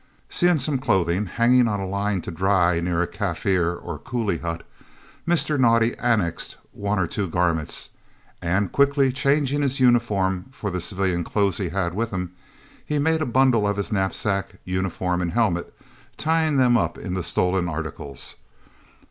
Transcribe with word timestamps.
Seeing 0.29 0.57
some 0.57 0.79
clothing 0.79 1.27
hanging 1.27 1.67
on 1.67 1.79
a 1.79 1.85
line 1.85 2.21
to 2.21 2.31
dry 2.31 2.79
near 2.79 3.03
a 3.03 3.07
Kaffir 3.07 3.75
or 3.79 3.99
coolie 3.99 4.39
hut, 4.41 4.63
Mr. 5.27 5.59
Naudé 5.59 5.93
annexed 5.99 6.55
one 6.71 6.97
or 6.97 7.05
two 7.05 7.27
garments, 7.29 7.91
and, 8.41 8.71
quickly 8.71 9.11
changing 9.11 9.61
his 9.61 9.79
uniform 9.79 10.45
for 10.49 10.71
the 10.71 10.81
civilian 10.81 11.23
clothes 11.23 11.59
he 11.59 11.69
had 11.69 11.93
with 11.93 12.09
him, 12.09 12.31
he 12.83 12.97
made 12.97 13.21
a 13.21 13.27
bundle 13.27 13.67
of 13.67 13.77
his 13.77 13.91
knapsack, 13.91 14.55
uniform, 14.65 15.21
and 15.21 15.33
helmet, 15.33 15.71
tying 16.17 16.57
them 16.57 16.77
up 16.77 16.97
in 16.97 17.13
the 17.13 17.21
stolen 17.21 17.69
articles. 17.69 18.37